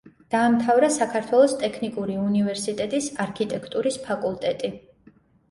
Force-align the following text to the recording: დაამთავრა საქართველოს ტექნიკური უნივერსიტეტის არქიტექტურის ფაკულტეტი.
დაამთავრა 0.33 0.87
საქართველოს 0.95 1.53
ტექნიკური 1.63 2.15
უნივერსიტეტის 2.23 3.11
არქიტექტურის 3.27 4.01
ფაკულტეტი. 4.09 4.73